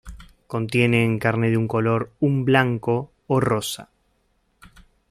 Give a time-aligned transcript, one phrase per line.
[0.47, 3.91] Contienen carne de un color un blanco o rosa.